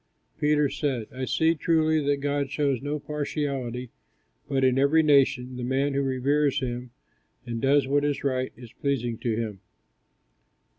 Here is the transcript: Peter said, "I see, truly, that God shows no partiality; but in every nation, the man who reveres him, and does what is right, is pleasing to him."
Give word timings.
Peter 0.39 0.67
said, 0.67 1.05
"I 1.13 1.25
see, 1.25 1.53
truly, 1.53 2.03
that 2.07 2.21
God 2.21 2.49
shows 2.49 2.81
no 2.81 2.97
partiality; 2.97 3.91
but 4.49 4.63
in 4.63 4.79
every 4.79 5.03
nation, 5.03 5.57
the 5.57 5.63
man 5.63 5.93
who 5.93 6.01
reveres 6.01 6.57
him, 6.59 6.89
and 7.45 7.61
does 7.61 7.87
what 7.87 8.03
is 8.03 8.23
right, 8.23 8.51
is 8.57 8.73
pleasing 8.73 9.19
to 9.19 9.35
him." 9.35 9.59